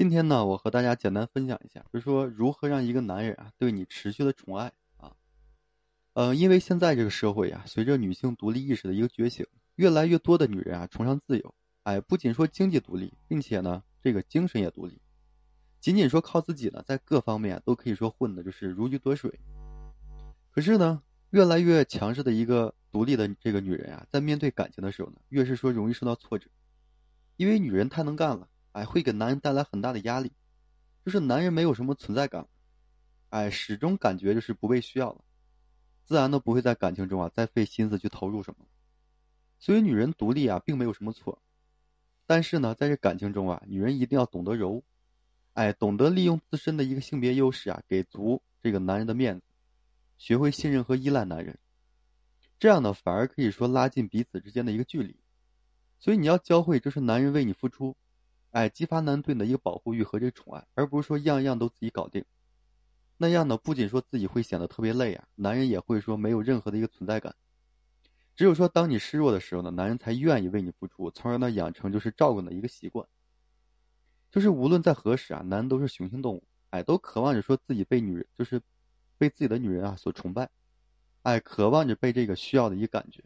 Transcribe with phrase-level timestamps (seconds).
[0.00, 5.12] 今天呢，我和大家简单分享一下，就是说如何让一个男人啊对你持续的宠爱啊。
[6.14, 14.98] 呃，因为现在这个社会啊，随着女性独立意识的一个觉醒，越来越多的女人啊崇尚自由，哎，不仅说经济独立，并且呢这个精神也独立。
[15.80, 19.38] 仅仅说靠自己呢，在各方面都可以说混的就是如鱼得水。
[20.50, 26.48] 可是呢，越来越强势的一个独立的这个女人啊，在面对感情的时候呢，越是说容易受到挫折，
[27.36, 28.48] 因为女人太能干了。
[28.72, 30.32] 哎，会给男人带来很大的压力，
[31.04, 32.46] 就是男人没有什么存在感，
[33.30, 35.24] 哎，始终感觉就是不被需要了，
[36.04, 38.66] 自然的不会在感情中啊再费心思去投入什么。
[39.58, 41.42] 所以女人独立啊并没有什么错，
[42.26, 44.82] 但是呢，在这感情中啊，女人一定要懂得柔，
[45.54, 49.46] 哎，懂得利用自身的一个性别优势啊，给足这个男人的面子，
[50.16, 51.58] 学会信任和依赖男人，
[52.58, 55.16] 这样呢反而可以说拉近彼此之间的一个距离。
[55.98, 57.96] 所以你要教会，就是男人为你付出。
[58.50, 62.24] 哎，激发男人对你的一个保护欲和这个宠爱，而不是说样样都自己搞定。
[63.16, 67.34] 那样呢，不仅说自己会显得特别累啊，男人也会说没有任何的一个存在感。
[68.34, 73.06] 只有说当你示弱的时候呢，男人才愿意为你付出，从而呢养成就是照顾你的一个习惯。
[74.30, 78.60] 就是无论在何时啊，男人都是雄性动物，哎，都渴望着说自己被女人，就是
[79.18, 80.48] 被自己的女人啊所崇拜，
[81.22, 83.22] 哎，渴望着被这个需要的一个感觉。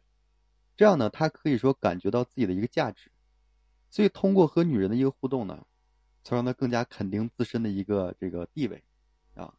[0.77, 3.11] 这样呢，他可以说感觉到自己的一个价值。
[3.95, 5.65] 所以，通过和女人的一个互动呢，
[6.25, 8.83] 才让她更加肯定自身的一个这个地位，
[9.35, 9.55] 啊，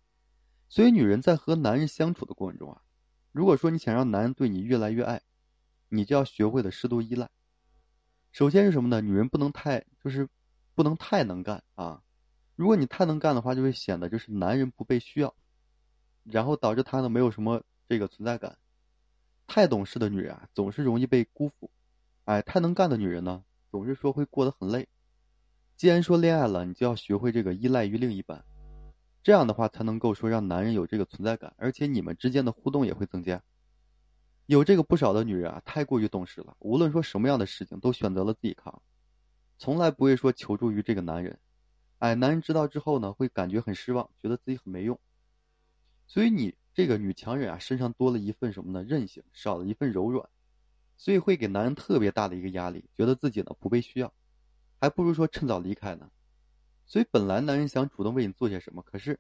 [0.68, 2.82] 所以女人在和男人相处的过程中啊，
[3.32, 5.22] 如果说你想让男人对你越来越爱，
[5.88, 7.30] 你就要学会的适度依赖。
[8.34, 9.00] 首先是什么呢？
[9.00, 10.28] 女人不能太就是
[10.74, 12.04] 不能太能干啊，
[12.58, 15.34] 如果你太能干的话，就会显得就是男人不被需要，
[16.26, 18.58] 然后导致他呢没有什么这个存在感。
[19.48, 21.72] 太懂事的女人啊，总是容易被辜负，
[22.26, 23.42] 哎，太能干的女人呢？
[23.76, 24.88] 总是说会过得很累。
[25.76, 28.42] 既然说恋爱了，你就要学会这个依赖于另一半，
[29.22, 33.44] 这样的话才能够说让男人有这个存在感，而且你们之间的互动也会增加。
[34.46, 38.82] 有这个不少的女人啊，太过于懂事了，无论说什么样的事情都选择了自己扛，
[39.58, 41.38] 从来不会说求助于这个男人。
[41.98, 44.98] 哎，男人知道之后呢，会感觉很失望，觉得自己很没用。
[46.08, 48.86] 所以你这个女强人啊，身上多了一份什么呢？
[48.88, 50.30] 韧性，少了一份柔软。
[50.98, 54.14] 所以会给男人特别大的一个压力，觉得自己呢不被需要，
[54.80, 56.10] 还不如说趁早离开呢。
[56.86, 59.20] 所以本来男人想主动为你做些什么，可是，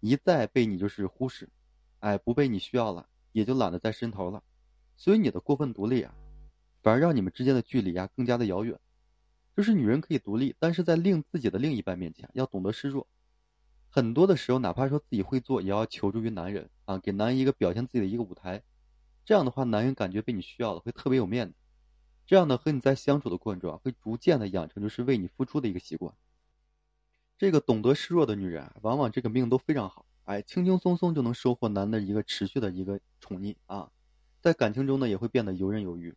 [0.00, 1.48] 一再被你就是忽视，
[2.00, 4.42] 哎，不被你需要了，也就懒得再伸头了。
[4.96, 6.14] 所以你的过分独立啊，
[6.82, 8.78] 反而让你们之间的距离啊更加的遥远。
[9.56, 13.06] 就是女人可以独立，但是在另自己的另一半面前要懂得示弱。
[13.88, 18.60] 很多的时候，哪怕说自己会做，也要求助于男人啊，给男人一个表现自己的一个舞台。
[19.24, 21.54] 这样的话，男人感觉被你需要了，会特别有面子。
[22.26, 26.14] 这样呢，和你在相处的过程中啊，会逐渐的养成就是为你付出的一个习惯。
[27.36, 33.90] 这个懂得示弱的女人，往往这个命都非常好，哎，轻轻松松就能收获男的一个持续的一个宠溺啊，
[34.40, 36.14] 在感情中呢，也会变得游刃有余。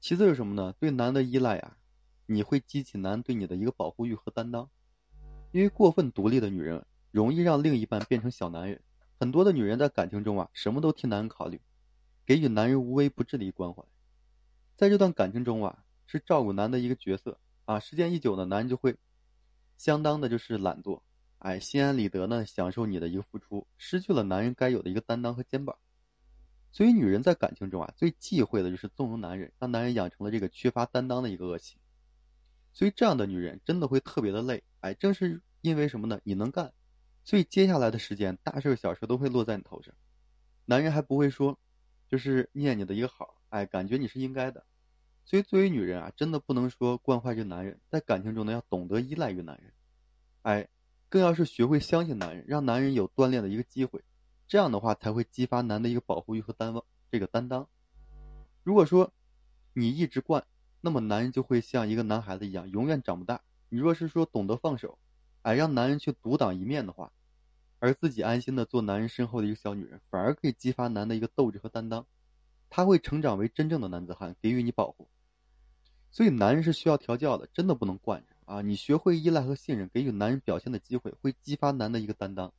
[0.00, 0.74] 其次是什么呢？
[0.78, 1.76] 对男的依赖啊，
[2.26, 4.68] 你会激起男对你的一个保护欲和担当。
[5.50, 8.80] 因为过分独立的女人，容易让另一半变成小男人。
[9.20, 11.60] 很多的女人在感情中啊，什么都替男人考虑。
[12.24, 13.82] 给予男人无微不至的一关怀，
[14.76, 17.80] 在这段感情中啊，是照顾男的一个角色啊。
[17.80, 18.96] 时间一久呢，男人就会
[19.76, 21.02] 相当的就是懒惰，
[21.38, 25.76] 哎，心安理得呢，享受你的一个付出，失去了男人该有的一个担当和肩膀。
[26.70, 31.76] 所以，女人在感情中啊，最忌讳的就是纵容男人，让男人养成了这个缺乏担当的一个恶习。
[32.72, 36.20] 所以，这样的女人真的会特别的累，哎，正是因为什么呢？
[36.24, 36.72] 你能干，
[37.24, 39.92] 所以接下来的时间，大事小事都会落在你头上，
[40.64, 41.58] 男人还不会说。
[42.12, 44.66] 就是念你的一个好，哎，感觉你是应该的，
[45.24, 49.72] 所以作为女人啊，真的不能说惯坏这男人，在感情中呢，要懂得依赖于男人，
[50.42, 50.68] 哎，
[51.08, 54.04] 更要是学会相信男人，让男人有锻炼的一个机会，
[54.46, 57.66] 这样的话才会激发男的一个保护欲和担望这个担当。
[58.62, 59.10] 如果说
[59.72, 60.44] 你一直惯，
[60.82, 63.40] 那么男人就会像一个男孩子一样，永远长不大。
[63.70, 64.98] 你若是说懂得放手，
[65.40, 67.10] 哎，让男人去独当一面的话。
[67.82, 72.06] 而自己安心的做男人身后的一个小女人，反而可以激发男的一个斗志和担当，
[72.70, 75.08] 他会成长为真正的男子汉，给予你保护。
[76.12, 78.62] 所以男人是需要调教的，真的不能惯着啊！
[78.62, 82.54] 你学会依赖和信任，给予男人表现的机会，会激发男的一个担当，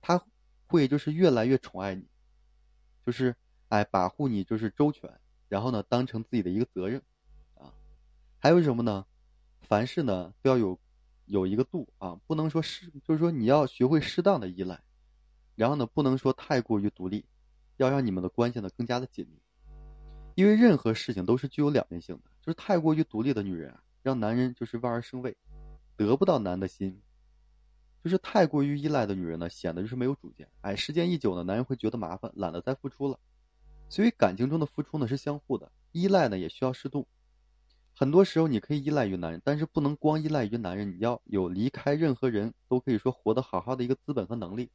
[0.00, 0.20] 他
[0.66, 2.04] 会就是越来越宠爱你，
[3.06, 3.36] 就是
[3.68, 5.08] 哎保护你就是周全，
[5.48, 7.00] 然后呢当成自己的一个责任，
[7.54, 7.72] 啊，
[8.40, 9.06] 还有什么呢？
[9.60, 10.76] 凡事呢都要有。
[11.28, 14.80] 有一个度啊，不能说适，就是说你要学会适当的依赖，
[15.54, 17.24] 然后呢，不能说太过于独立，
[17.76, 19.40] 要让你们的关系呢更加的紧密。
[20.34, 25.36] 因为任何事情都是具有两面性的，就是太过于独立的女人啊，让男人就是望而生畏，
[25.96, 27.00] 得不到男的心。
[28.04, 30.48] 就是太过于依赖的女人呢，显得就是没有主见。
[30.60, 33.18] 哎，时间一久呢，男人会觉得麻烦，懒得再付出了。
[33.88, 37.08] 所以感情中的付出呢是相互的，依赖呢也需要适度。
[38.00, 44.70] 很多时候你可以依赖于男人，但是不能光依赖于男人，你要有离开任何人都可以说活得好好的一个资本和能力。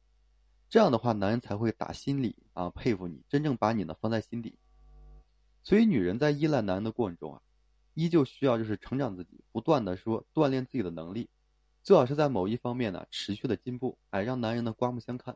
[0.68, 4.58] 这样的话，男人才会打心里啊佩服你，真正把你呢放在心底。
[5.62, 7.40] 所以，女人在依赖男人的过程中啊，
[7.94, 11.30] 依旧需要就是成长自己，不断的说锻炼自己的能力。
[11.82, 15.34] 最好是在某一方面呢持续的进步，哎，让男人呢刮目相看，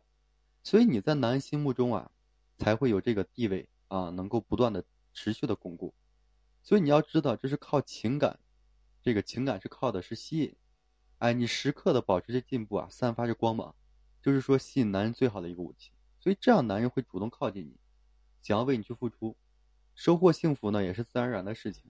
[0.62, 2.10] 所以你在男人心目中啊，
[2.58, 5.94] 才会有这个地位啊，能够不断的持续的巩固。
[6.68, 8.38] 所以你要知道，这是靠情感，
[9.02, 10.54] 这个情感是靠的是吸引，
[11.16, 13.74] 哎，你时刻的保持着进步啊，散发着光芒，
[14.20, 15.92] 就是说吸引男人最好的一个武器。
[16.20, 17.74] 所以这样男人会主动靠近你，
[18.42, 19.34] 想要为你去付出，
[19.94, 21.84] 收获幸福呢也是自然而然的事情。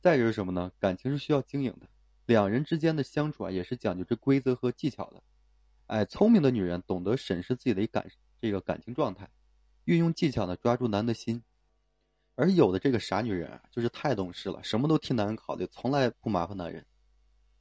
[0.00, 0.70] 再就是什么呢？
[0.78, 1.88] 感情是需要经营的。
[2.26, 5.20] 两人之间的相处啊，也是讲究这规则和技巧的。
[5.88, 8.08] 哎，聪明的女人懂得审视自己的感
[8.40, 9.28] 这个感情状态，
[9.86, 11.42] 运用技巧呢抓住男的心。
[12.34, 16.86] 而有的这个傻女人啊，就是太懂事了，什么都替男人考虑，从来不麻烦男人，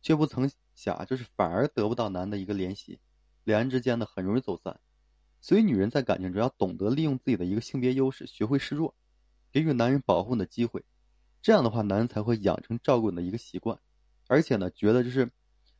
[0.02, 3.00] 却不曾想就是反而得不到男的一个怜惜，
[3.44, 4.80] 两人之间呢很容易走散。
[5.42, 8.96] 所以，女人在感情中要懂得利用自己的一个性别优势，学会示弱，
[9.52, 10.86] 给予男人保护你的机会。
[11.42, 13.80] 这样的话，男人才会养成照顾你的一个习惯。
[14.28, 15.30] 而且呢，觉得就是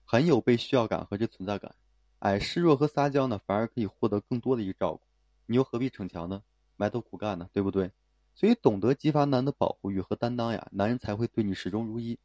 [0.04, 1.76] 很有被需要感和这存在感，
[2.20, 5.02] 哎，示弱和撒娇呢，反而可以获得更多的一个照顾，
[5.46, 6.42] 你又何必逞强呢？
[6.76, 7.92] 埋头苦干呢，对不对？
[8.34, 12.18] 所以懂得激发男的保护欲和担当呀，男人才会对你始终如一。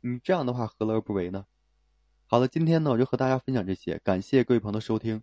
[0.00, 1.46] 你这样的话，何乐而不为呢？
[2.26, 5.22] 好了，今天呢，我就和大家分享这些，感谢各位朋友的收听。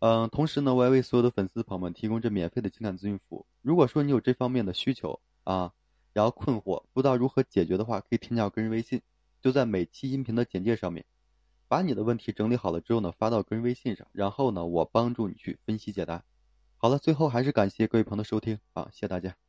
[0.00, 3.46] 嗯，同时呢，我也为所有的粉丝朋友们提供这免费的情感咨询服务。
[3.62, 5.72] 如果说你有这方面的需求啊，
[6.12, 9.00] 然后困惑不知道如何解决的话，可以添加我个人微信。
[9.40, 11.04] 就在每期音频的简介上面，
[11.68, 16.22] 把你的问题整理好了之后呢，发到个人微信上，然后呢，我帮助你去分析解答。
[16.76, 19.45] 好了，最后还是感谢各位朋友的收听啊，谢谢大家。